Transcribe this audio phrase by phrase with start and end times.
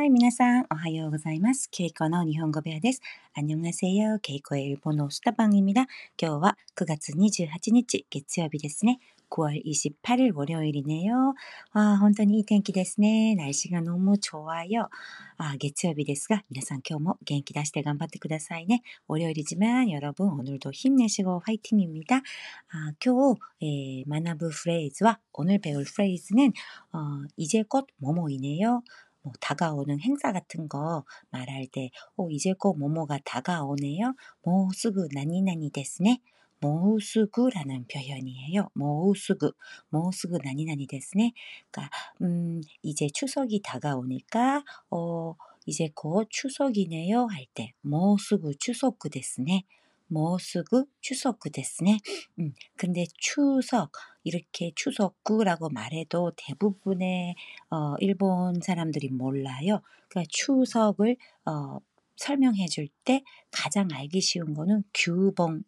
[0.00, 1.68] はい、皆さん、おはようございます。
[1.70, 3.02] ケイコの日本語部屋です。
[3.34, 4.20] 안녕하세요。
[4.22, 5.82] ケイコ의 일본어 수다방입니다。
[6.18, 9.00] 今日は9月28日、月曜日ですね。
[9.28, 11.34] 9월28일 월요일이네요.
[11.74, 13.34] 아, 本当にいい天気ですね.
[13.34, 14.88] 날씨가 너무 좋아요.
[15.36, 18.80] 아, 月曜日ですが、皆さん今日も元気出して頑張ってくださいね.
[19.08, 22.16] 월요일이지만 여러분 오늘도 힘내시고 화이팅입니다.
[22.16, 26.54] 아, 今日 예, 만나볼 프레이즈와 오늘 배울 프레이즈는
[26.94, 26.98] 어,
[27.36, 28.82] 이제 곧 뭐뭐이네요.
[29.23, 34.13] 뭐 다가오는 행사 같은 거 말할 때, 어, 이제 곧 뭐뭐가 다가오네요.
[34.43, 36.19] 모스그 나니나니 데스네.
[36.59, 38.69] 모스그라는 표현이에요.
[38.75, 39.51] 모스그,
[39.89, 41.33] 모스그 나니나니 데스네.
[41.71, 49.63] 그러니까 음, 이제 추석이 다가오니까 어, 이제 곧 추석이네요 할 때 모스그 추석그 데스네.
[50.10, 51.98] うすぐ 추석 ですね.
[52.38, 53.92] 음, 근데 추석
[54.24, 57.34] 이렇게 추석구라고 말해도 대부분의
[57.70, 59.82] 어, 일본 사람들이 몰라요.
[60.08, 61.78] 그러니까 추석을 어,
[62.16, 65.64] 설명해 줄 때 가장 알기 쉬운 거는 규봉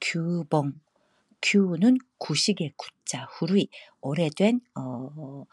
[0.00, 0.74] 규봉.
[1.42, 3.68] 규는 구식의 구자, 후루이,
[4.00, 5.44] 오래된 어,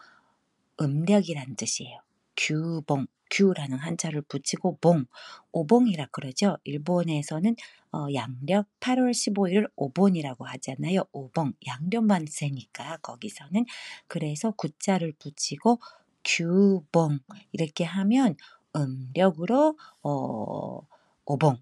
[0.82, 2.00] 음력이란 뜻이에요.
[2.36, 5.07] 규봉, 규라는 한자를 붙이고 봉,
[5.53, 6.59] 오봉이라 그러죠.
[6.65, 7.57] 일본에서는
[7.93, 11.05] 어, 양력 8월 15일을 오본이라고 하잖아요.
[11.13, 13.65] 오봉, 양력만 세니까 거기서는
[14.07, 15.81] 그래서 구자를 붙이고
[16.25, 17.19] 규봉
[17.53, 18.37] 이렇게 하면
[18.77, 20.81] 음력으로 어,
[21.25, 21.57] 오봉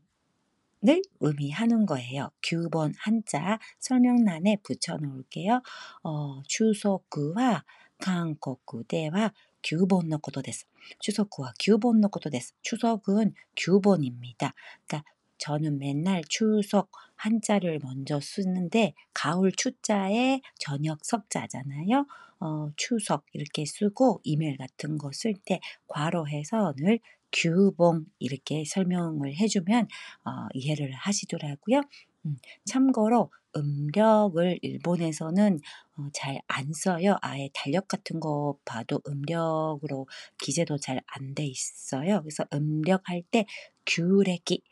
[0.89, 2.31] 을 의미하는 거예요.
[2.43, 5.61] 규번 한자 설명란에 붙여놓을게요.
[6.05, 7.65] 어, 추석구와
[7.99, 9.31] 한국구대와
[9.64, 10.68] 규본의 ことです.
[11.00, 12.54] 추석구와 규본의 ことです.
[12.62, 14.54] 추석은 규본입니다.
[14.88, 22.06] 그러니까 저는 맨날 추석 한자를 먼저 쓰는데 가을 추자에 저녁 석자잖아요.
[22.40, 27.00] 어, 추석 이렇게 쓰고 이메일 같은 거 쓸 때 괄호해서 늘
[27.32, 29.88] 규봉 이렇게 설명을 해주면
[30.26, 31.82] 어, 이해를 하시더라고요.
[32.27, 32.37] 음,
[32.67, 35.61] 참고로 음력을 일본에서는
[35.97, 37.17] 어, 잘안 써요.
[37.23, 40.07] 아예 달력 같은 거 봐도 음력으로
[40.39, 42.23] 기재도 잘 안 돼 있어요.
[42.23, 43.47] 그래서 음력 할 때
[43.87, 44.63] 규래기,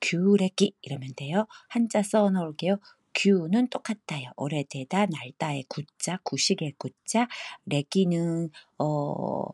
[0.00, 1.46] 규래기 이러면 돼요.
[1.68, 2.78] 한자 써 놓을게요.
[3.14, 4.30] 규는 똑같아요.
[4.36, 7.28] 오래되다, 날다의 구자, 구식의 구자,
[7.66, 9.44] 레기는 어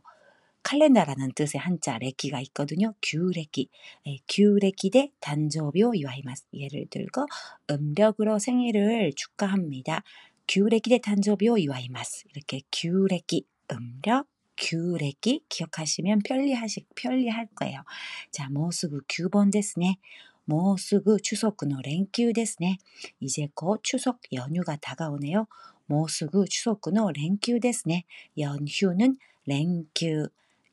[0.64, 2.94] 칼렌다라는 뜻의 한자 레기가 있거든요.
[3.02, 3.70] 규레기.
[4.06, 6.48] 네, 규레기 대 단조비오 이와이마스.
[6.54, 7.26] 예를 들고
[7.72, 10.04] 음력으로 생일을 축하합니다.
[10.48, 12.26] 규레기 대 단조비오 이와이마스.
[12.34, 17.84] 이렇게 규레기 음력 규레기 기억하시면 편리하시 편리할 거예요.
[18.32, 19.98] 자, 모스구 규본 ですね.
[20.46, 22.78] 모스구 추석의 랭큐 ですね.
[23.20, 25.48] 이제 곧 추석 연휴가 다가오네요.
[25.86, 28.04] 모스구 추석의 랭큐 ですね.
[28.38, 29.18] 연휴는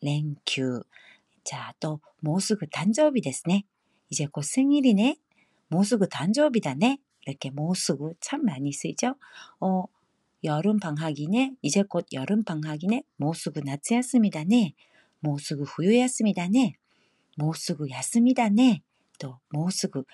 [0.00, 0.82] 랭큐 랭큐.
[1.44, 3.64] 자, 또, 모스그 단저비 ですね.
[4.10, 5.16] 이제 곧 생일이네.
[5.68, 6.98] 모스그 단저비다네.
[7.26, 9.16] 이렇게 모스그 참 많이 쓰죠.
[9.60, 9.84] 어,
[10.44, 11.56] 여름 방학이네.
[11.62, 13.02] 이제 곧 여름 방학이네.
[13.16, 14.74] 모스그夏休みだね.
[15.20, 16.74] 모스그 후유야스미다네.
[17.36, 18.82] 모스그 야스미다네.
[19.18, 20.04] 또 모스그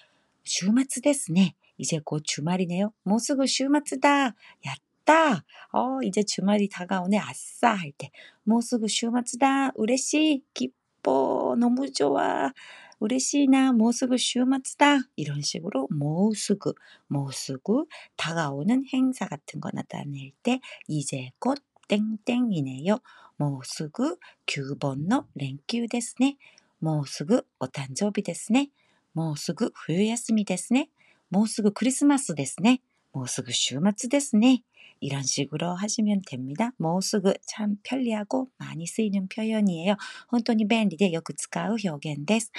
[0.44, 1.54] 週末ですね.
[1.78, 2.92] 이제 곧 주말이네요.
[3.04, 4.34] 모스그 週末だ.
[4.66, 5.44] 야, 좋 다.
[5.72, 7.18] 어, 이제 주말이 다가오네.
[7.18, 8.10] 아싸 할 때.
[8.44, 9.72] 모스그 슈마츠다.
[9.74, 11.56] 우레시 기뻐.
[11.58, 12.52] 너무 좋아.
[13.00, 15.00] 우레시나 모스그 슈마츠다.
[15.16, 16.74] 이런 식으로 모스그,
[17.08, 17.86] 모스그
[18.16, 21.58] 다가오는 행사 같은 거 나타낼 때 이제 곧
[21.88, 22.98] 땡땡이네요.
[23.38, 26.36] 모스그 규번노 랭큐 ですね.
[26.78, 28.70] 모스그 오탄조비 ですね.
[29.12, 30.88] 모스그 후유야스미 ですね.
[31.30, 32.78] 모스그 크리스마스 ですね.
[33.14, 34.62] 모스그 슈마츠 ですね.
[35.00, 36.72] 이런 식으로 하시면 됩니다.
[36.76, 39.96] 모스그 참 편리하고 많이 쓰이는 표현이에요.
[40.30, 42.52] 혼돈이 밴리데 요크使う 표현です.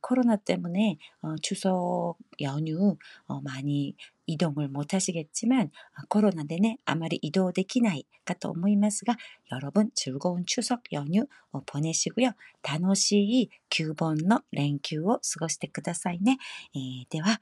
[0.00, 2.96] 코로나 때문에 어, 추석 연휴
[3.26, 3.94] 어, 많이
[4.26, 9.16] 이동을 못 하시겠지만 아, 코로나 내내 아마리 이동 できないかと思いますが
[9.52, 12.32] 여러분 즐거운 추석 연휴 어, 보내시고요.
[12.62, 16.38] 楽しい9번의 連休を過ごしてくださいね。
[17.10, 17.40] では、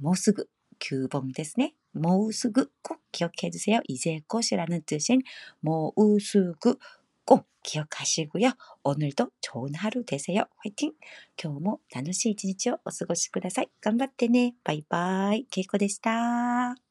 [0.00, 0.48] もうすぐ
[0.82, 1.74] 규범 ですね.
[1.92, 3.80] 모으수구 꼭 기억해 주세요.
[3.88, 5.22] 이제 꽃이라는 뜻인
[5.60, 6.78] 모우수구
[7.24, 8.52] 꼭 기억하시고요.
[8.84, 10.44] 오늘도 좋은 하루 되세요.
[10.58, 10.92] 화이팅!
[11.42, 13.70] 今日も楽しい一日をお過ごしください。
[13.80, 14.54] 頑張ってね。
[14.64, 15.44] バイバイ。
[15.50, 16.81] ケイコでした。